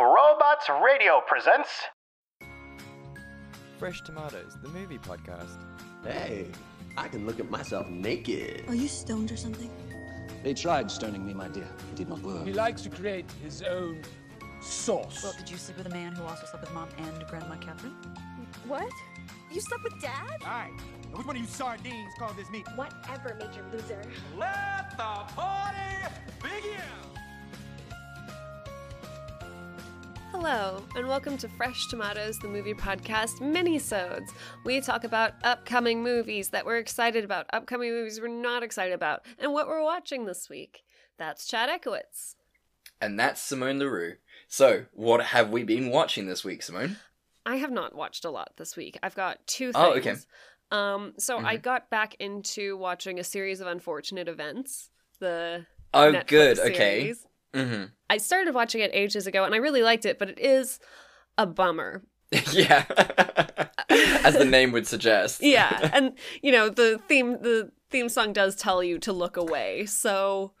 [0.00, 1.68] Robots Radio presents.
[3.78, 5.58] Fresh Tomatoes, the movie podcast.
[6.02, 6.46] Hey,
[6.96, 8.64] I can look at myself naked.
[8.68, 9.70] Are you stoned or something?
[10.42, 11.68] They tried stoning me, my dear.
[11.92, 12.46] It did not work.
[12.46, 14.02] He likes to create his own
[14.62, 15.22] sauce.
[15.22, 17.94] Well, did you sleep with a man who also slept with mom and Grandma Catherine?
[18.66, 18.90] What?
[19.52, 20.42] You slept with dad?
[20.42, 20.72] Alright,
[21.10, 22.66] now which one of you sardines call this meat?
[22.74, 24.00] Whatever, Major Loser.
[24.38, 27.19] Let the party begin!
[30.32, 34.32] Hello, and welcome to Fresh Tomatoes, the movie podcast mini-sodes.
[34.64, 39.26] We talk about upcoming movies that we're excited about, upcoming movies we're not excited about,
[39.38, 40.82] and what we're watching this week.
[41.18, 42.36] That's Chad Ekowitz.
[43.00, 44.16] And that's Simone LaRue.
[44.48, 46.96] So, what have we been watching this week, Simone?
[47.44, 48.98] I have not watched a lot this week.
[49.02, 49.76] I've got two things.
[49.76, 50.14] Oh, okay.
[50.70, 51.62] Um, so I Mhm.
[51.62, 54.90] got back into watching a series of unfortunate events.
[55.18, 56.58] The Oh, Netflix good.
[56.60, 57.14] Okay.
[57.52, 57.68] Series.
[57.68, 60.80] hmm I started watching it ages ago, and I really liked it, but it is
[61.38, 62.02] a bummer.
[62.52, 62.84] yeah.
[64.24, 65.42] As the name would suggest.
[65.42, 69.84] yeah and you know the theme the theme song does tell you to look away
[69.86, 70.52] so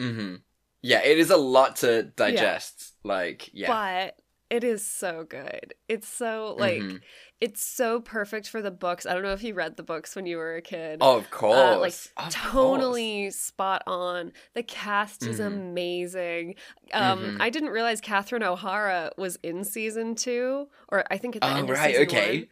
[0.00, 0.36] hmm
[0.80, 2.94] Yeah, it is a lot to digest.
[3.04, 3.68] Like, yeah.
[3.68, 4.18] but
[4.50, 7.00] it is so good it's so like Mhm.
[7.40, 10.24] it's so perfect for the books i don't know if you read the books when
[10.26, 11.58] you were a kid Oh, of course.
[11.58, 15.46] Uh, like Of tonally spot on the cast is Mhm.
[15.46, 16.54] amazing
[16.92, 17.36] um Mhm.
[17.40, 21.56] i didn't realize catherine o'hara was in season two or i think at the Oh,
[21.56, 22.38] end of right, season okay.
[22.40, 22.48] one.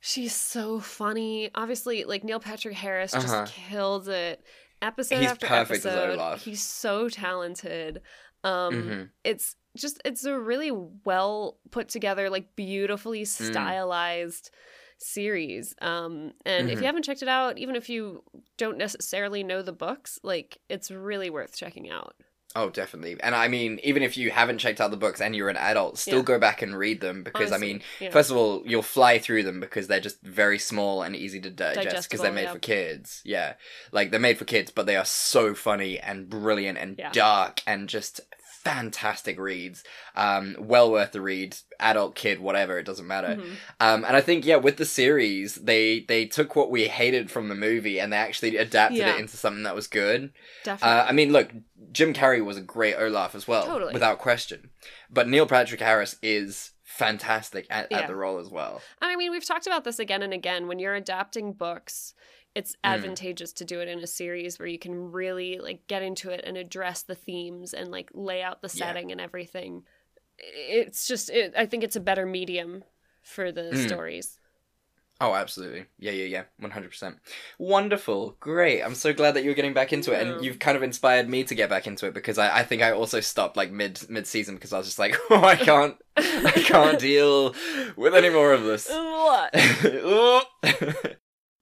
[0.00, 3.46] she's so funny obviously like neil patrick harris just Uh-huh.
[3.48, 4.44] killed it
[4.82, 8.02] episode He's after episode he's so talented
[8.44, 9.10] um Mhm.
[9.24, 10.70] it's just it's a really
[11.04, 13.50] well put together like beautifully Mm.
[13.52, 14.50] stylized
[14.98, 16.80] series um and if Mhm.
[16.80, 18.22] you haven't checked it out even if you
[18.56, 22.14] don't necessarily know the books like it's really worth checking out
[22.54, 23.18] Oh, definitely.
[23.22, 25.98] And I mean, even if you haven't checked out the books and you're an adult,
[25.98, 26.22] still Yeah.
[26.22, 28.08] go back and read them because, I mean, yeah.
[28.08, 31.50] first of all, you'll fly through them because they're just very small and easy to
[31.50, 32.52] digest because they're made yeah.
[32.54, 33.20] for kids.
[33.26, 33.54] Yeah.
[33.92, 37.90] Like, they're made for kids, but they are so funny and brilliant and dark and
[37.90, 38.22] just
[38.70, 39.84] fantastic reads.
[40.16, 41.56] Um, well worth the read.
[41.78, 43.36] Adult, kid, whatever, it doesn't matter.
[43.36, 43.56] Mhm.
[43.80, 47.48] Um, and I think yeah, with the series, they they took what we hated from
[47.48, 49.14] the movie and they actually adapted Yeah.
[49.14, 50.32] it into something that was good.
[50.64, 51.50] definitely Uh, I mean, look,
[51.92, 53.92] Jim Carrey was a great Olaf as well, Totally.
[53.92, 54.70] without question.
[55.10, 58.00] But Neil Patrick Harris is fantastic at, Yeah.
[58.00, 58.80] at the role as well.
[59.02, 62.14] i mean we've talked about this again and again when you're adapting books
[62.56, 62.94] it's Mm.
[62.94, 66.40] advantageous to do it in a series where you can really like get into it
[66.46, 68.86] and address the themes and like lay out the Yeah.
[68.86, 69.84] setting and everything
[70.38, 72.84] it's just it, i think it's a better medium
[73.22, 73.86] for the Mm.
[73.86, 74.38] stories
[75.18, 75.86] Oh, absolutely.
[75.98, 76.42] Yeah, yeah, yeah.
[76.60, 77.18] 100%.
[77.58, 78.36] Wonderful.
[78.38, 78.82] Great.
[78.82, 80.16] I'm so glad that you're getting back into it.
[80.26, 80.32] Yeah.
[80.34, 82.82] And you've kind of inspired me to get back into it because I, I think
[82.82, 85.96] I also stopped like mid mid season because I was just like, oh, I can't,
[86.18, 87.54] I can't deal
[87.96, 88.90] with any more of this.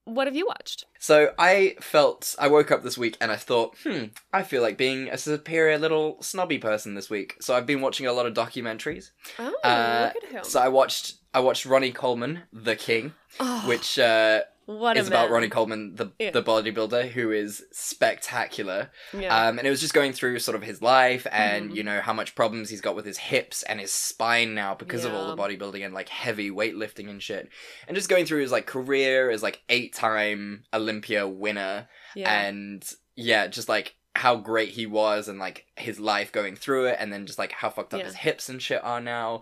[0.04, 3.76] what have you watched So I felt I woke up this week and I thought,
[3.82, 7.36] hmm, I feel like being a superior little snobby person this week.
[7.40, 9.10] So I've been watching a lot of documentaries.
[9.38, 13.64] oh Uh, look at him So I watched I watched Ronnie Coleman, The King, oh,
[13.68, 15.30] which uh, what is about.
[15.30, 16.30] Ronnie Coleman, the Yeah.
[16.30, 18.90] the bodybuilder, who is spectacular.
[19.12, 21.76] yeah Um, and it was just going through sort of his life and Mhm.
[21.76, 25.04] you know how much problems he's got with his hips and his spine now because
[25.04, 27.48] of all the bodybuilding and like heavy weightlifting and shit.
[27.88, 32.84] And just going through his like career as like eight time Olympia winner yeah and
[33.16, 37.12] yeah, just like how great he was and like his life going through it and
[37.12, 38.06] then just like how fucked up Yeah.
[38.06, 39.40] his hips and shit are now.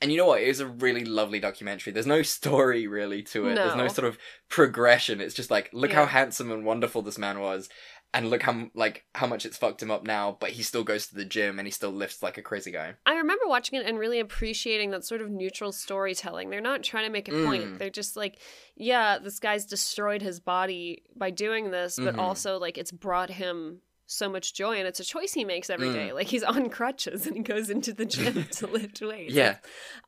[0.00, 0.42] And you know what?
[0.42, 1.92] It was a really lovely documentary.
[1.92, 3.54] There's no story really to it.
[3.54, 3.88] There's no No.
[3.88, 4.18] sort of
[4.48, 5.20] progression.
[5.20, 7.68] It's just like look how handsome and wonderful this man was
[8.12, 11.06] and look how like how much it's fucked him up now, but he still goes
[11.08, 12.94] to the gym and he still lifts like a crazy guy.
[13.06, 16.50] I remember watching it and really appreciating that sort of neutral storytelling.
[16.50, 17.44] They're not trying to make a Mm.
[17.46, 17.78] point.
[17.80, 18.38] They're just like,
[18.76, 22.18] yeah, this guy's destroyed his body by doing this, but Mhm.
[22.18, 25.88] also like it's brought him so much joy and it's a choice he makes every
[25.88, 25.94] Mm.
[25.94, 26.12] day.
[26.12, 29.32] Like he's on crutches and he goes into the gym to lift weights.
[29.34, 29.56] Yeah.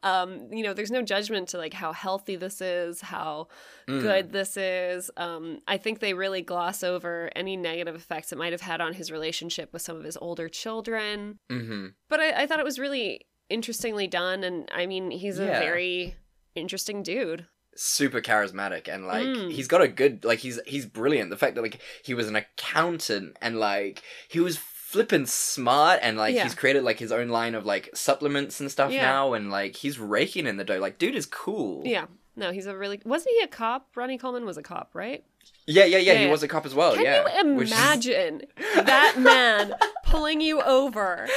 [0.03, 3.49] Um, you know, there's no judgment to like how healthy this is, how
[3.89, 4.01] Mm.
[4.03, 5.11] good this is.
[5.17, 8.95] Um, I think they really gloss over any negative effects it might have had on
[8.95, 11.87] his relationship with some of his older children Mm-hmm.
[12.09, 16.17] but I, I thought it was really interestingly done and i mean he's a very
[16.57, 19.53] interesting dude super charismatic and like Mm.
[19.53, 21.31] he's got a good like he's he's brilliant.
[21.31, 26.17] The fact that like he was an accountant and like he was flippin' smart and
[26.17, 26.45] like Yeah.
[26.45, 29.03] he's created like his own line of like supplements and stuff Yeah.
[29.03, 30.79] now and like he's raking in the dough.
[30.79, 31.83] Like dude is cool.
[31.85, 32.07] Yeah.
[32.37, 33.89] No he's a really wasn't he a cop?
[33.97, 35.25] Ronnie coleman was a cop right?
[35.67, 37.43] Yeah yeah yeah, Yeah, he was a cop as well can yeah.
[37.45, 38.43] you which is- imagine
[38.75, 39.75] that man
[40.05, 41.29] pulling you over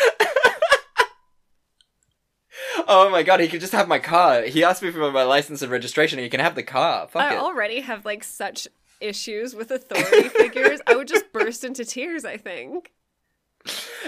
[2.87, 4.43] oh my god, he could just have my car.
[4.43, 7.07] He asked me for my license and registration, and he can have the car.
[7.07, 7.39] Fuck I it.
[7.39, 8.67] already have like such
[9.01, 10.79] issues with authority figures.
[10.87, 12.91] I would just burst into tears, I think.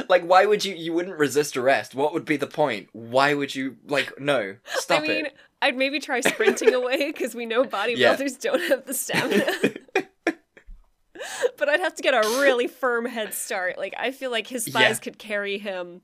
[0.07, 0.73] Like, why would you?
[0.75, 1.93] You wouldn't resist arrest.
[1.93, 2.87] What would be the point?
[2.93, 3.77] Why would you?
[3.87, 5.35] Like, no, stop I mean, it.
[5.61, 9.45] I'd maybe try sprinting away because we know bodybuilders don't have the stamina.
[11.57, 13.77] but I'd have to get a really firm head start.
[13.77, 14.93] Like I feel like his thighs Yeah.
[14.95, 16.01] could carry him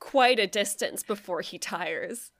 [0.00, 2.30] quite a distance before he tires.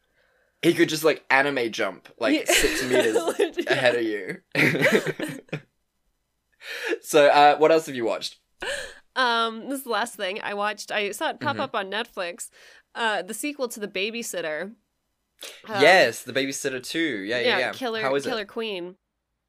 [0.63, 2.53] He could just like anime jump like Yeah.
[2.55, 3.17] six meters
[3.67, 4.39] ahead of you.
[7.03, 8.39] so, uh, what else have you watched?
[9.17, 10.91] Um, this is the last thing I watched.
[10.91, 11.61] I saw it pop Mhm.
[11.61, 12.49] up on Netflix.
[12.95, 14.75] Uh, the sequel to The Babysitter.
[15.69, 17.19] Um, yes, the babysitter too.
[17.27, 17.73] Yeah, yeah, yeah.
[17.73, 18.49] Killer How is Killer it?
[18.49, 18.97] Queen.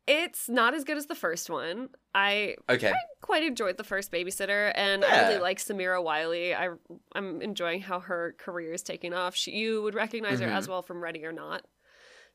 [0.07, 1.89] It's not as good as the first one.
[2.17, 2.94] I Okay.
[3.21, 6.56] quite enjoyed the first babysitter and I really like Samira Wiley.
[6.56, 6.69] I
[7.13, 9.35] I'm enjoying how her career is taking off.
[9.35, 11.65] She, you would recognize her as well from Ready or Not.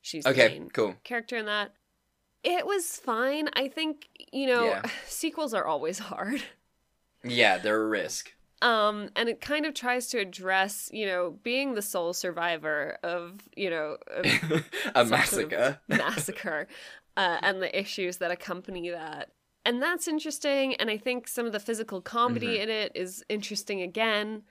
[0.03, 0.41] She's Mm-hmm.
[0.41, 0.49] Okay.
[0.59, 0.97] main Cool.
[1.03, 1.73] character in that.
[2.45, 3.49] It was fine.
[3.55, 4.83] I think, you know, Yeah.
[5.07, 6.43] sequels are always hard.
[7.25, 8.33] Yeah, they're a risk.
[8.63, 13.41] Um, and it kind of tries to address, you know, being the sole survivor of,
[13.57, 15.81] you know, a some sort of massacre.
[15.89, 16.69] massacre
[17.17, 19.31] uh, and the issues that accompany that.
[19.65, 20.75] And that's interesting.
[20.77, 22.63] And I think some of the physical comedy Mhm.
[22.63, 24.43] in it is interesting again.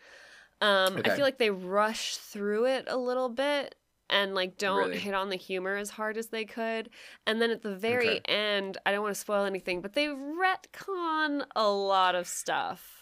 [0.61, 3.75] Um, I feel like they rush through it a little bit
[4.09, 4.99] and like don't Really?
[4.99, 6.89] hit on the humor as hard as they could.
[7.25, 8.21] And then at the very Okay.
[8.25, 12.95] end, I don't want to spoil anything, but they retcon a lot of stuff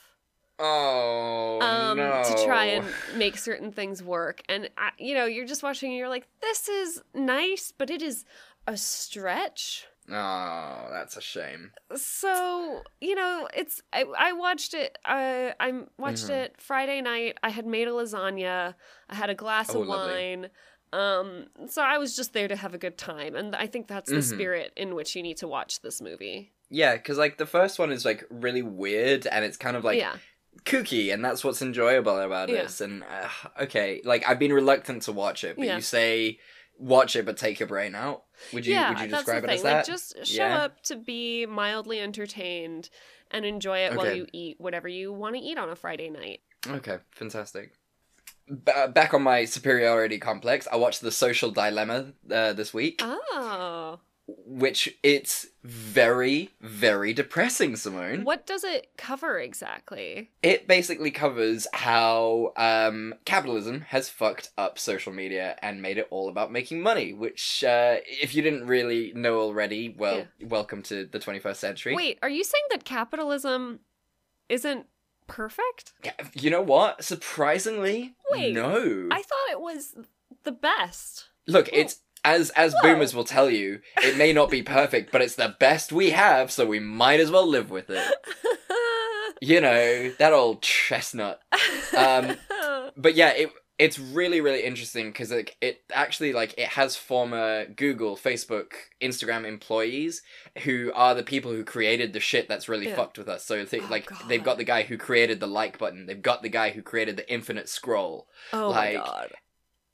[0.59, 2.21] Oh um, no!
[2.23, 4.41] to try and make certain things work.
[4.47, 8.01] And I, you know, you're just watching and you're like, this is nice, but it
[8.01, 8.25] is
[8.67, 9.87] a stretch.
[10.09, 11.71] Oh, that's a shame.
[11.95, 14.97] So you know, it's I, I watched it.
[15.03, 16.43] I I watched Mhm.
[16.45, 17.37] it Friday night.
[17.43, 18.75] I had made a lasagna.
[19.09, 20.13] I had a glass Oh, of lovely.
[20.13, 20.49] wine.
[20.93, 24.09] Um, so I was just there to have a good time, and I think that's
[24.09, 24.23] the Mhm.
[24.23, 26.53] spirit in which you need to watch this movie.
[26.69, 29.99] Yeah, because like the first one is like really weird and it's kind of like
[29.99, 30.15] yeah,
[30.63, 32.63] kooky, and that's what's enjoyable about Yeah.
[32.63, 32.79] this.
[32.81, 33.29] And uh,
[33.63, 35.75] okay, like I've been reluctant to watch it, but Yeah.
[35.75, 36.39] you say
[36.77, 38.23] watch it, but take your brain out.
[38.53, 38.73] Would you?
[38.73, 39.55] yeah, would you describe it thing.
[39.57, 39.85] as Like, that?
[39.85, 40.63] just show Yeah?
[40.63, 42.89] up to be mildly entertained
[43.31, 46.41] and enjoy it while you eat whatever you want to eat on a Friday night.
[46.67, 47.73] Okay, fantastic.
[48.47, 53.76] B- back on my superiority complex, I watched The Social Dilemma uh, this week, Oh,
[54.27, 58.23] which it's very, very depressing, Simone.
[58.23, 60.31] what does it cover exactly?
[60.43, 66.29] It basically covers how um, capitalism has fucked up social media and made it all
[66.29, 67.13] about making money.
[67.13, 71.95] Which, uh, if you didn't really know already, well, welcome to the 21st century.
[71.95, 73.79] Wait, are you saying that capitalism
[74.49, 74.87] isn't
[75.27, 75.93] perfect?
[76.03, 77.03] Yeah, You know what?
[77.03, 79.07] Surprisingly, Wait, no.
[79.11, 79.95] I thought it was
[80.43, 81.29] the best.
[81.47, 82.81] Look, it's as as Whoa.
[82.93, 86.51] boomers will tell you, it may not be perfect, but it's the best we have,
[86.51, 88.03] so we might as well live with it.
[89.39, 91.39] You know, that old chestnut.
[91.95, 92.37] Um,
[92.97, 97.65] but yeah, it it's really really interesting because like it actually like it has former
[97.67, 100.23] Google, Facebook, Instagram employees
[100.63, 102.95] who are the people who created the shit that's really Yeah.
[102.95, 103.45] fucked with us.
[103.45, 104.23] So th- Oh, like God.
[104.27, 107.15] they've got the guy who created the like button, they've got the guy who created
[107.17, 109.33] the infinite scroll, oh like, my god.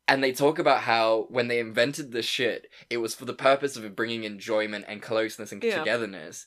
[0.07, 3.75] And they talk about how when they invented this shit, it was for the purpose
[3.77, 5.79] of bringing enjoyment and closeness and Yeah.
[5.79, 6.45] togetherness,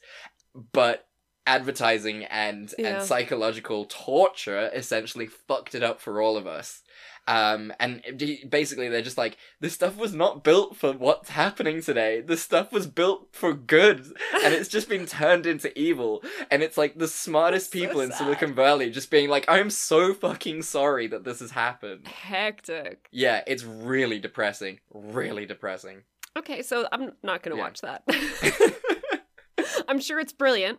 [0.72, 1.06] but
[1.46, 2.98] advertising and Yeah.
[2.98, 6.82] and psychological torture essentially fucked it up for all of us.
[7.28, 8.02] Um, and
[8.48, 12.20] basically, they're just like, this stuff was not built for what's happening today.
[12.20, 14.06] This stuff was built for good,
[14.44, 16.22] and it's just been turned into evil.
[16.52, 18.12] And it's like the smartest That's so people in.
[18.12, 22.06] Silicon Valley just being like, I'm so fucking sorry that this has happened.
[22.06, 23.08] Hectic.
[23.10, 24.78] Yeah, it's really depressing.
[24.94, 26.02] Really depressing.
[26.38, 27.62] Okay, so I'm not gonna Yeah.
[27.62, 28.04] watch that.
[29.88, 30.78] I'm sure it's brilliant.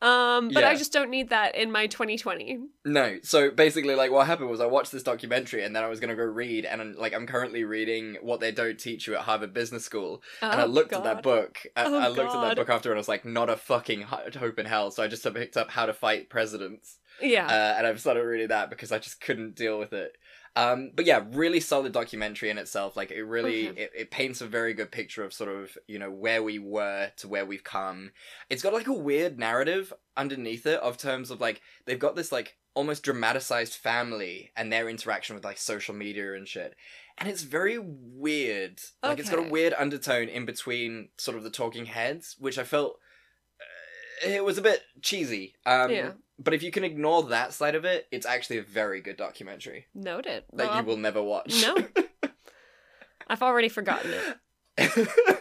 [0.00, 2.58] Um, but I just don't need that in my 2020.
[2.84, 5.98] no, so basically, like, what happened was I watched this documentary and then I was
[5.98, 9.52] gonna go read, and like, I'm currently reading What They Don't Teach You at Harvard
[9.52, 11.58] Business School, and I Oh, looked at that book.
[11.74, 14.02] I, Oh, I looked at that book after, and I was like, not a fucking
[14.02, 14.90] hope in hell.
[14.92, 17.46] So I just picked up How to Fight Presidents, Yeah.
[17.46, 20.12] uh, and I've started reading that because I just couldn't deal with it.
[20.56, 22.96] Um, but yeah, really solid documentary in itself.
[22.96, 23.82] Like it really, Okay.
[23.82, 27.12] it, it paints a very good picture of sort of you know where we were
[27.18, 28.12] to where we've come.
[28.50, 32.32] It's got like a weird narrative underneath it of terms of like they've got this
[32.32, 36.74] like almost dramatized family and their interaction with like social media and shit.
[37.18, 38.80] And it's very weird.
[39.02, 42.62] Like it's got a weird undertone in between sort of the talking heads, which I
[42.64, 43.00] felt
[44.24, 45.54] uh, it was a bit cheesy.
[45.66, 46.12] Um, Yeah.
[46.38, 49.86] But if you can ignore that side of it, it's actually a very good documentary
[49.94, 50.44] Noted.
[50.52, 51.62] that Well, you will never watch.
[51.62, 51.76] No.
[53.28, 54.12] I've already forgotten
[54.78, 55.08] it.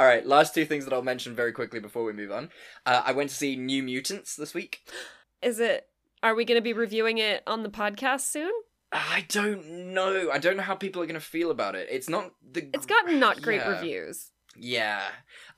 [0.00, 2.50] All right, last two things that I'll mention very quickly before we move on.
[2.84, 4.80] Uh, I went to see New Mutants this week.
[5.42, 5.86] Is it?
[6.22, 8.50] Are we going to be reviewing it on the podcast soon?
[8.92, 10.30] I don't know.
[10.32, 11.88] I don't know how people are going to feel about it.
[11.90, 12.70] It's not the.
[12.72, 13.70] It's gotten not great Yeah.
[13.70, 14.30] reviews.
[14.56, 15.02] Yeah,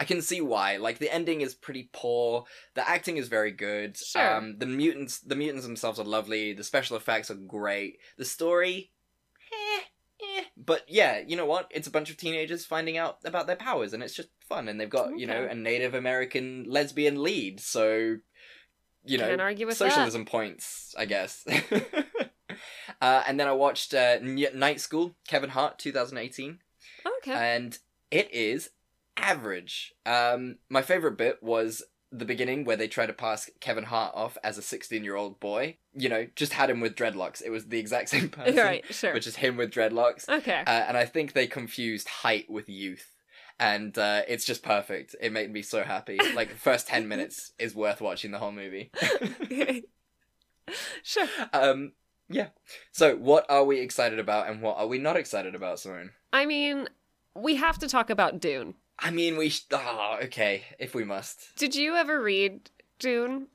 [0.01, 0.77] I can see why.
[0.79, 2.45] Like the ending is pretty poor.
[2.75, 3.97] The acting is very good.
[3.97, 4.37] Sure.
[4.37, 6.53] Um, the mutants, the mutants themselves are lovely.
[6.53, 7.99] The special effects are great.
[8.17, 8.93] The story,
[9.53, 9.83] eh,
[10.39, 10.45] eh.
[10.57, 11.71] But yeah, you know what?
[11.71, 14.69] It's a bunch of teenagers finding out about their powers, and it's just fun.
[14.69, 18.17] And they've got you know a Native American lesbian lead, so
[19.05, 19.91] you know Can't argue with that.
[19.91, 21.45] socialism points, I guess.
[23.01, 26.59] uh, and then I watched uh, N- Night School, Kevin Hart, 2018
[27.19, 27.33] Okay.
[27.33, 27.79] and
[28.11, 28.71] it is
[29.17, 29.95] average.
[30.05, 31.83] Um, my favorite bit was
[32.13, 35.41] the beginning where they try to pass Kevin Hart off as a 16 year old
[35.41, 35.79] boy.
[35.95, 37.43] You know, just had him with dreadlocks.
[37.45, 39.13] It was the exact same person, right, sure.
[39.13, 40.29] which is him with dreadlocks.
[40.29, 40.63] okay.
[40.67, 43.13] Uh, and I think they confused height with youth.
[43.59, 45.17] And uh, it's just perfect.
[45.21, 46.19] It made me so happy.
[46.35, 48.91] Like, the first 10 minutes is worth watching the whole movie.
[51.03, 51.27] sure.
[51.55, 51.93] um,
[52.29, 52.49] yeah.
[52.93, 56.11] So, what are we excited about and what are we not excited about, Simone?
[56.35, 56.89] I mean,
[57.35, 58.75] we have to talk about Dune.
[58.99, 59.51] I mean, we.
[59.51, 61.57] Sh- oh, okay, if we must.
[61.57, 63.49] Did you ever read Dune?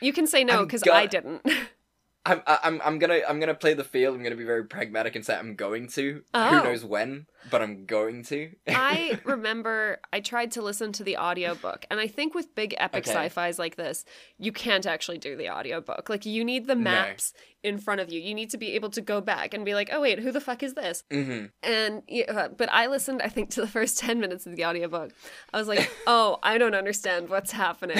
[0.00, 1.42] You can say no because go- I didn't.
[2.26, 4.14] I'm I'm I'm gonna I'm gonna play the field.
[4.14, 6.22] I'm gonna be very pragmatic and say I'm going to.
[6.34, 6.48] Oh.
[6.48, 8.50] Who knows when, but I'm going to.
[8.68, 13.06] I remember I tried to listen to the audiobook, and I think with big epic
[13.06, 13.26] Okay.
[13.26, 14.04] sci-fis like this,
[14.38, 16.08] you can't actually do the audiobook.
[16.08, 16.82] Like you need the No.
[16.84, 18.20] maps in front of you.
[18.20, 20.40] You need to be able to go back and be like, "Oh wait, who the
[20.40, 24.20] fuck is this?" hmm And yeah, but I listened I think to the first 10
[24.20, 25.12] minutes of the audiobook.
[25.52, 27.98] I was like, "Oh, I don't understand what's happening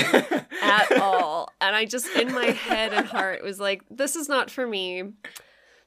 [0.63, 4.51] at all." And I just in my head and heart was like, "This is not
[4.51, 5.13] for me."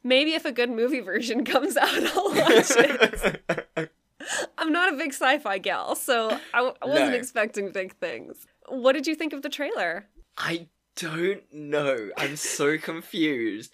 [0.03, 3.43] Maybe if a good movie version comes out, I'll watch it.
[4.57, 7.15] I'm not a big sci-fi gal, so I, w- I wasn't No.
[7.15, 8.45] expecting big things.
[8.67, 10.07] What did you think of the trailer?
[10.37, 12.09] I don't know.
[12.17, 13.71] I'm so confused.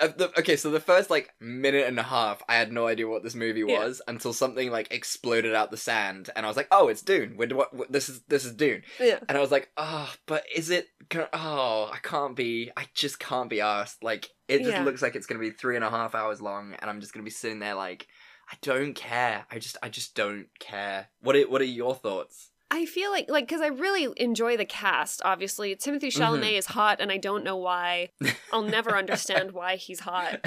[0.00, 3.08] Uh, the, okay, so the first like minute and a half, I had no idea
[3.08, 3.78] what this movie Yeah.
[3.84, 7.36] was until something like exploded out the sand, and I was like, "Oh, it's Dune.
[7.36, 9.18] We're, what, what, this is this is Dune." Yeah.
[9.28, 10.88] And I was like, "Oh, but is it?
[11.08, 12.70] Can, oh, I can't be.
[12.76, 14.02] I just can't be asked.
[14.02, 14.84] Like, it just Yeah.
[14.84, 17.24] looks like it's gonna be three and a half hours long, and I'm just gonna
[17.24, 18.06] be sitting there like,
[18.50, 19.44] I don't care.
[19.50, 21.08] I just, I just don't care.
[21.20, 22.50] What are, what are your thoughts?
[22.70, 25.22] I feel like like because I really enjoy the cast.
[25.24, 26.58] Obviously, Timothée Chalamet Mhm.
[26.58, 28.10] is hot, and I don't know why.
[28.52, 30.40] I'll never understand why he's hot,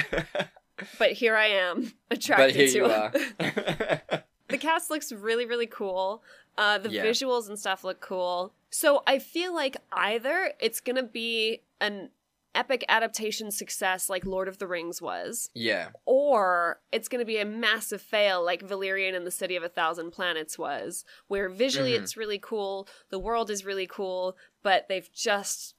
[0.99, 2.91] but here I am attracted but here to you him.
[2.91, 4.23] are.
[4.49, 6.21] the cast looks really really cool.
[6.57, 7.05] Uh, the Yeah.
[7.05, 8.53] visuals and stuff look cool.
[8.69, 12.09] So I feel like either it's gonna be an
[12.55, 15.89] epic adaptation success like Lord of the Rings was, yeah.
[16.05, 19.69] or it's going to be a massive fail like Valerian and the City of a
[19.69, 22.01] Thousand Planets was, where visually Mhm.
[22.01, 25.75] it's really cool, the world is really cool, but they've just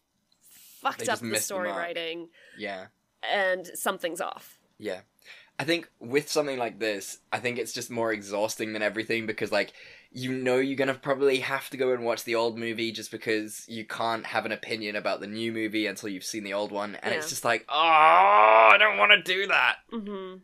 [0.80, 2.86] fucked They up just the story writing Yeah.
[3.22, 4.58] and something's off.
[4.78, 5.00] Yeah.
[5.58, 9.52] I think with something like this, I think it's just more exhausting than everything because,
[9.52, 9.74] like,
[10.12, 13.64] you know, you're gonna probably have to go and watch the old movie just because
[13.68, 16.96] you can't have an opinion about the new movie until you've seen the old one.
[17.02, 19.76] And it's just like, oh, I don't want to do that.
[19.90, 20.34] hmm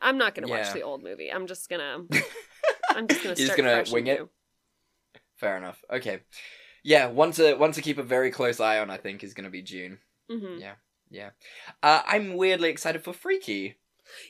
[0.00, 1.32] I'm not going to watch the old movie.
[1.32, 2.24] I'm just going to
[2.94, 4.18] I'm just going to You're just gonna fresh wing it?
[4.20, 4.28] new.
[5.36, 5.82] Fair enough.
[5.90, 6.20] Okay.
[6.82, 8.90] Yeah, one to one to keep a very close eye on.
[8.90, 9.98] I think is gonna be Dune.
[10.30, 10.60] Mhm.
[10.60, 10.74] Yeah.
[11.10, 11.30] Yeah.
[11.82, 13.76] Uh, I'm weirdly excited for Freaky.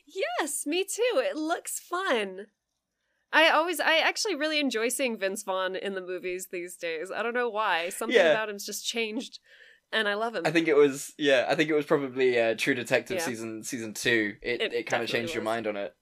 [0.07, 1.03] Yes, me too.
[1.17, 2.47] It looks fun.
[3.33, 7.11] I always, I actually really enjoy seeing Vince Vaughn in the movies these days.
[7.15, 7.91] I don't know why.
[7.91, 8.31] Something Yeah.
[8.31, 9.41] about him's just changed,
[9.93, 10.47] and I love him.
[10.47, 11.47] I think it was yeah.
[11.49, 13.25] I think it was probably uh, True Detective Yeah.
[13.25, 14.37] season season two.
[14.43, 15.95] It It it, kind of changed your mind on it.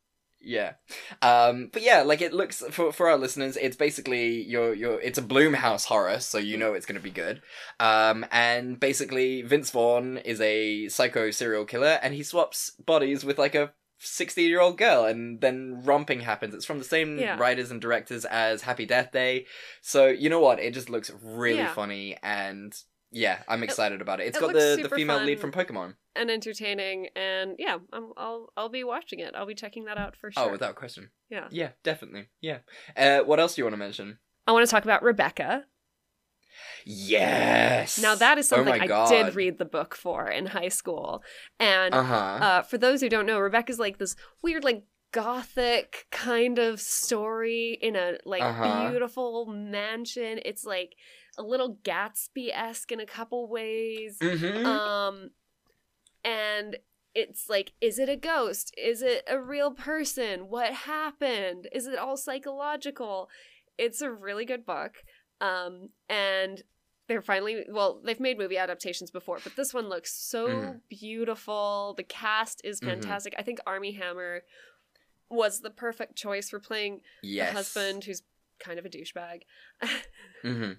[0.46, 0.74] Yeah,
[1.22, 5.16] um, but yeah, like it looks for for our listeners, it's basically your your it's
[5.16, 7.40] a Blumhouse horror, so you know it's gonna be good.
[7.80, 13.38] Um, and basically Vince Vaughn is a psycho serial killer, and he swaps bodies with
[13.38, 13.72] like a
[14.04, 17.38] 16 year old girl and then romping happens it's from the same Yeah.
[17.38, 19.46] writers and directors as happy death day
[19.82, 21.74] so you know what it just looks really Yeah.
[21.74, 22.72] funny and
[23.10, 26.30] yeah i'm excited about it It's it got the the female lead from pokemon and
[26.30, 29.34] entertaining, and yeah, I'm, I'll I'll be watching it.
[29.34, 30.44] I'll be checking that out for sure.
[30.44, 31.48] oh without question Yeah.
[31.50, 32.58] yeah definitely yeah
[32.96, 35.64] uh what else do you want to mention I want to talk about Rebecca.
[36.84, 40.68] Yes Now that is Oh something my I did read the book for in high
[40.68, 41.22] school,
[41.58, 46.58] and uh-huh uh, for those who don't know, Rebecca's like this weird, like gothic kind
[46.58, 48.90] of story in a like Uh-huh.
[48.90, 50.40] beautiful mansion.
[50.44, 50.94] It's like
[51.38, 54.18] a little Gatsby esque in a couple ways.
[54.20, 54.66] mm-hmm.
[54.66, 55.30] Um,
[56.24, 56.76] and
[57.14, 58.74] it's like, is it a ghost?
[58.76, 60.48] Is it a real person?
[60.48, 61.68] What happened?
[61.72, 63.28] Is it all psychological?
[63.78, 64.94] It's a really good book.
[65.40, 66.62] Um, and
[67.06, 70.80] they're finally well they've made movie adaptations before but this one looks so Mhm.
[70.88, 72.84] beautiful the cast is Mhm.
[72.86, 74.42] fantastic i think armie hammer
[75.28, 77.48] was the perfect choice for playing Yes.
[77.50, 78.22] the husband who's
[78.58, 79.42] kind of a douchebag
[80.42, 80.72] hmm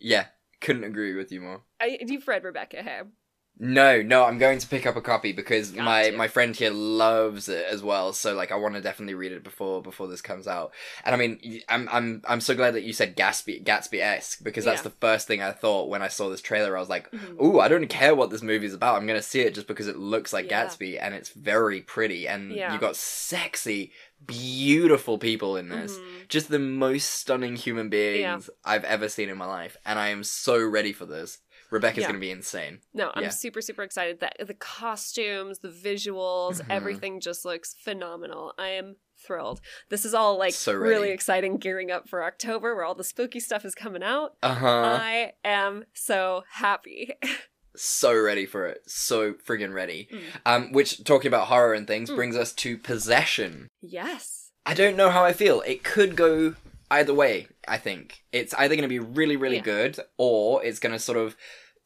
[0.00, 0.26] Yeah,
[0.60, 1.62] couldn't agree with you more.
[1.80, 3.06] I, you've read rebecca hare
[3.56, 6.16] No, no, I'm going to pick up a copy because Got my to.
[6.16, 8.12] my friend here loves it as well.
[8.12, 10.72] So like, I want to definitely read it before before this comes out.
[11.04, 14.64] And I mean, I'm I'm I'm so glad that you said Gatsby Gatsby esque because
[14.64, 14.90] that's Yeah.
[14.90, 16.76] the first thing I thought when I saw this trailer.
[16.76, 17.40] I was like, Mhm.
[17.44, 18.96] ooh, I don't care what this movie's about.
[18.96, 20.64] I'm gonna see it just because it looks like Yeah.
[20.66, 22.74] Gatsby and it's very pretty and Yeah.
[22.74, 23.92] you got sexy,
[24.26, 25.96] beautiful people in this.
[25.96, 26.28] Mhm.
[26.28, 30.24] Just the most stunning human beings I've ever seen in my life, and I am
[30.24, 31.38] so ready for this.
[31.74, 32.08] Rebecca's Yeah.
[32.08, 32.80] gonna be insane.
[32.94, 33.28] no i'm Yeah.
[33.30, 36.66] super super excited that the costumes the visuals Mhm.
[36.70, 41.90] everything just looks phenomenal i am thrilled this is all like So really exciting gearing
[41.90, 44.98] up for october where all the spooky stuff is coming out Uh huh.
[45.00, 47.12] i am so happy
[47.76, 48.82] so ready for it.
[48.86, 50.06] So friggin' ready.
[50.12, 50.22] Mm.
[50.46, 52.14] Um, which talking about horror and things Mm.
[52.14, 53.66] brings us to Possessor.
[53.82, 55.60] yes I don't know how I feel.
[55.62, 56.54] It could go
[56.90, 57.48] either way.
[57.66, 59.62] I think it's either going to be really, really Yeah.
[59.62, 61.36] good, or it's going to sort of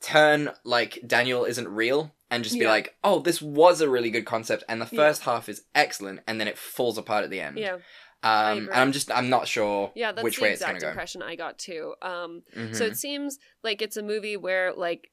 [0.01, 2.71] turn like Daniel isn't real and just be Yeah.
[2.71, 4.99] like, oh, this was a really good concept, and the Yeah.
[4.99, 7.59] first half is excellent, and then it falls apart at the end.
[7.59, 7.79] yeah
[8.23, 8.73] Um, agree.
[8.73, 10.87] and I'm just I'm not sure Yeah, that's which the way it's exact going to
[10.87, 10.91] go.
[10.91, 11.95] impression I got too.
[12.03, 12.75] Um, Mhm.
[12.75, 15.11] so it seems like it's a movie where like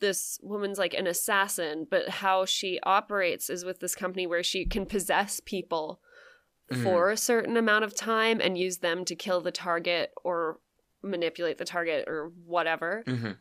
[0.00, 4.64] this woman's like an assassin, but how she operates is with this company where she
[4.64, 6.00] can possess people
[6.70, 6.82] Mhm.
[6.84, 10.58] for a certain amount of time and use them to kill the target or
[11.02, 13.02] manipulate the target or whatever.
[13.06, 13.38] Mhm.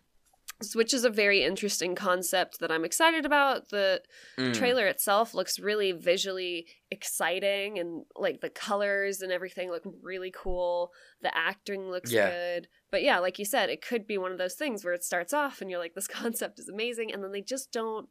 [0.74, 3.69] Which is a very interesting concept that I'm excited about.
[3.69, 4.01] The
[4.38, 4.53] Mm.
[4.53, 10.91] trailer itself looks really visually exciting and like the colors and everything look really cool
[11.22, 12.29] the acting looks Yeah.
[12.29, 15.03] good but yeah like you said it could be one of those things where it
[15.03, 18.07] starts off and you're like this concept is amazing and then they just don't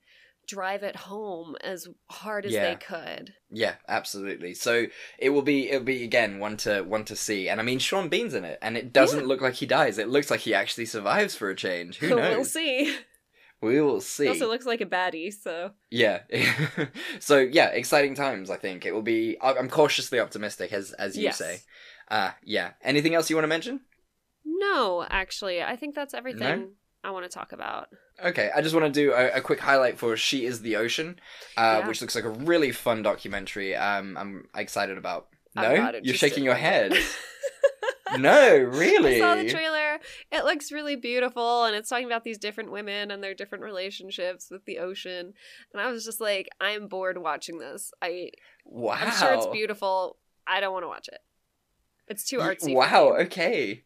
[0.46, 2.70] drive it home as hard as Yeah.
[2.70, 4.54] they could Yeah, absolutely.
[4.54, 4.86] So
[5.18, 7.48] it will be it'll be again one to one to see.
[7.48, 9.26] And I mean Sean Bean's in it and it doesn't Yeah.
[9.26, 9.98] look like he dies.
[9.98, 11.98] It looks like he actually survives for a change.
[11.98, 12.36] Who knows?
[12.36, 12.96] we'll see
[13.60, 14.24] We will see.
[14.24, 16.20] he also looks like a baddie so yeah.
[17.20, 18.84] so yeah, exciting times I think.
[18.84, 21.38] It will be I'm cautiously optimistic as as you Yes.
[21.38, 21.60] say.
[22.10, 22.72] Uh yeah.
[22.82, 23.80] Anything else you want to mention?
[24.46, 26.68] no actually i think that's everything No?
[27.04, 27.88] I want to talk about
[28.24, 31.18] Okay, I just want to do a, a quick highlight for She Is the Ocean,
[31.56, 31.88] uh, Yeah.
[31.88, 33.74] which looks like a really fun documentary.
[33.74, 35.26] Um, I'm excited about.
[35.56, 36.94] No, you're shaking your head.
[38.18, 39.16] no, really.
[39.16, 39.98] I saw the trailer.
[40.30, 44.48] It looks really beautiful, and it's talking about these different women and their different relationships
[44.48, 45.34] with the ocean.
[45.72, 47.92] And I was just like, I'm bored watching this.
[48.00, 48.30] I,
[48.64, 48.92] Wow.
[48.92, 50.18] I'm sure it's beautiful.
[50.46, 51.20] I don't want to watch it.
[52.06, 52.74] It's too artsy.
[52.74, 53.16] Wow.
[53.22, 53.82] Okay.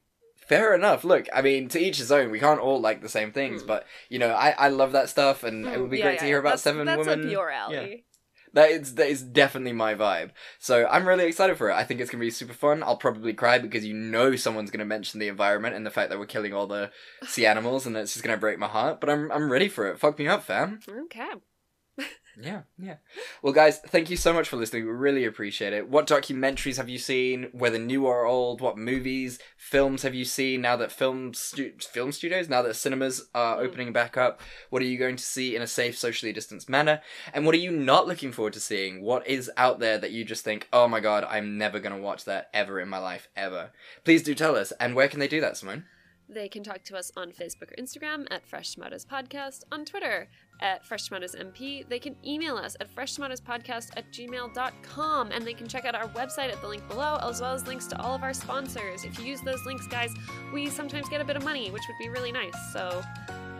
[0.48, 1.04] Fair enough.
[1.04, 2.30] Look, I mean, to each his own.
[2.30, 3.66] We can't all like the same things, Mm.
[3.66, 6.20] but you know, I I love that stuff, and it would be Yeah, great yeah,
[6.20, 7.26] to hear about that's, seven that's women.
[7.26, 8.04] up your alley.
[8.54, 10.30] That is that is definitely my vibe.
[10.58, 11.74] So I'm really excited for it.
[11.74, 12.82] I think it's gonna be super fun.
[12.82, 16.18] I'll probably cry because you know someone's gonna mention the environment and the fact that
[16.18, 16.90] we're killing all the
[17.26, 19.00] sea animals, and it's just gonna break my heart.
[19.00, 19.98] But I'm I'm ready for it.
[19.98, 20.80] Fuck me up, fam.
[20.88, 21.28] Okay.
[22.40, 22.96] Yeah, yeah.
[23.42, 24.84] Well, guys, thank you so much for listening.
[24.84, 25.88] We really appreciate it.
[25.88, 28.60] What documentaries have you seen, whether new or old?
[28.60, 33.28] What movies, films have you seen now that film stu- film studios, now that cinemas
[33.34, 33.64] are Mm.
[33.66, 34.40] opening back up?
[34.70, 37.00] What are you going to see in a safe, socially distanced manner?
[37.34, 39.02] And what are you not looking forward to seeing?
[39.02, 42.00] What is out there that you just think, oh my god, I'm never going to
[42.00, 43.70] watch that ever in my life, ever?
[44.04, 44.70] Please do tell us.
[44.78, 45.86] And where can they do that, Simone?
[46.30, 50.28] They can talk to us on Facebook or Instagram at Fresh Tomatoes Podcast, on Twitter
[50.60, 51.88] at Fresh Tomatoes MP.
[51.88, 56.52] They can email us at freshtomatoespodcast at gmail.com and they can check out our website
[56.52, 59.04] at the link below, as well as links to all of our sponsors.
[59.04, 60.14] If you use those links, guys,
[60.52, 62.54] we sometimes get a bit of money, which would be really nice.
[62.74, 63.02] So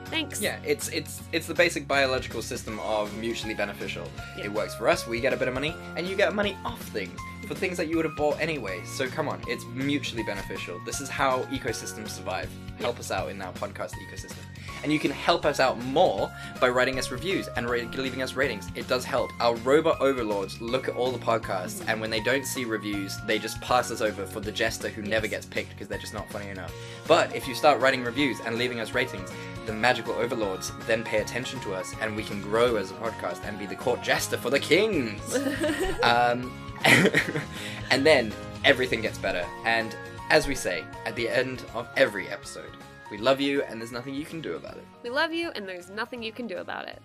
[0.07, 0.42] thanks.
[0.42, 4.07] Yeah, it's it's it's the basic biological system of mutually beneficial.
[4.37, 4.46] Yeah.
[4.46, 6.83] It works for us, we get a bit of money, and you get money off
[6.88, 8.82] things for things that you would have bought anyway.
[8.84, 10.78] So come on, it's mutually beneficial.
[10.84, 12.50] This is how ecosystems survive.
[12.78, 14.37] Help us out in our podcast ecosystem.
[14.82, 16.30] And you can help us out more
[16.61, 18.68] by writing us reviews and ra- leaving us ratings.
[18.76, 19.30] It does help.
[19.40, 23.38] Our robot overlords look at all the podcasts, and when they don't see reviews, they
[23.38, 26.30] just pass us over for the jester who never gets picked because they're just not
[26.30, 26.72] funny enough.
[27.08, 29.32] But if you start writing reviews and leaving us ratings,
[29.68, 33.44] the magical overlords then pay attention to us, and we can grow as a podcast
[33.44, 35.37] and be the court jester for the kings.
[36.02, 36.50] um,
[37.90, 38.33] and then
[38.64, 39.44] everything gets better.
[39.66, 39.94] And
[40.31, 42.70] as we say at the end of every episode,
[43.11, 44.85] we love you, and there's nothing you can do about it.
[45.02, 47.02] We love you, and there's nothing you can do about it.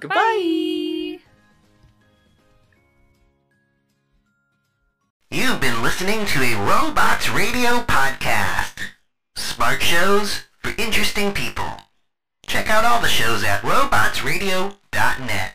[0.00, 1.18] Goodbye.
[5.30, 8.80] You've been listening to a Robots Radio podcast.
[9.34, 11.70] Smart shows for interesting people.
[12.46, 15.52] Check out all the shows at robotsradio.net.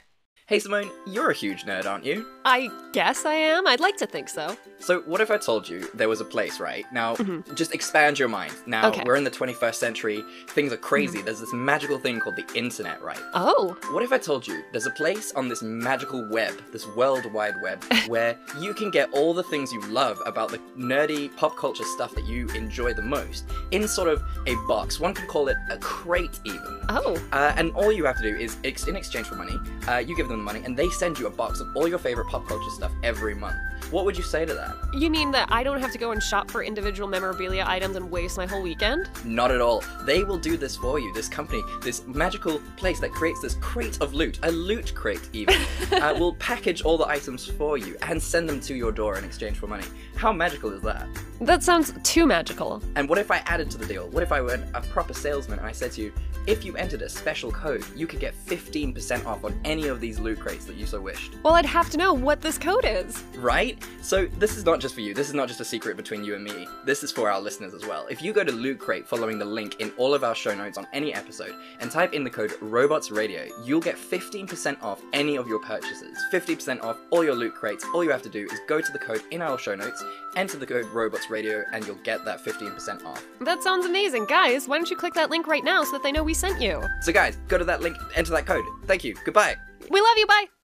[0.48, 2.26] Hey Simone, you're a huge nerd, aren't you?
[2.46, 3.68] I guess I am.
[3.68, 4.58] I'd like to think so.
[4.82, 6.86] So, what if I told you there was a place, right?
[6.92, 7.16] Now,
[7.54, 8.54] just expand your mind.
[8.66, 9.04] Now, Okay.
[9.06, 11.22] we're in the 21st century, things are crazy.
[11.22, 13.20] There's this magical thing called the internet, right?
[13.36, 13.78] Oh.
[13.92, 17.62] What if I told you there's a place on this magical web, this world wide
[17.62, 21.84] web, where you can get all the things you love about the nerdy pop culture
[21.86, 25.00] stuff that you enjoy the most in sort of a box?
[25.00, 26.80] One could call it a crate, even.
[26.90, 27.16] Oh.
[27.32, 30.16] Uh, and all you have to do is, ex- in exchange for money, uh, you
[30.18, 32.48] give them the money, and they send you a box of all your favorite pop
[32.48, 33.56] culture stuff every month.
[33.92, 34.78] What would you say to that?
[34.94, 38.10] You mean that I don't have to go and shop for individual memorabilia items and
[38.10, 39.10] waste my whole weekend?
[39.26, 39.84] Not at all.
[40.06, 41.14] They will do this for you.
[41.14, 45.56] This company, this magical place that creates this crate of loot, a loot crate even,
[45.92, 49.26] uh, will package all the items for you and send them to your door in
[49.26, 49.86] exchange for money.
[50.16, 51.08] How magical is that?
[51.42, 52.84] That sounds too magical.
[52.96, 54.08] And what if I added to the deal?
[54.10, 56.14] What if I were a proper salesman and I said to you,
[56.48, 60.20] if you entered a special code, you could get 15% off on any of these
[60.20, 61.36] loot crates that you so wished?
[61.44, 63.24] Well, I'd have to know what this code is.
[63.38, 63.82] Right?
[64.02, 65.14] So this is not just for you.
[65.14, 66.68] This is not just a secret between you and me.
[66.86, 68.08] This is for our listeners as well.
[68.08, 70.78] If you go to Loot Crate following the link in all of our show notes
[70.78, 75.38] on any episode and type in the code Robots Radio, you'll get 15% off any
[75.38, 76.18] of your purchases.
[76.32, 77.86] 50% off all your loot crates.
[77.94, 80.04] All you have to do is go to the code in our show notes,
[80.36, 83.26] enter the code Robots Radio, and you'll get that 15% off.
[83.40, 84.26] That sounds amazing.
[84.26, 86.62] Guys, why don't you click that link right now so that they know we sent
[86.62, 86.84] you?
[87.02, 88.66] So guys, go to that link, enter that code.
[88.86, 89.16] Thank you.
[89.26, 89.56] Goodbye.
[89.90, 90.28] We love you.
[90.28, 90.52] Bye.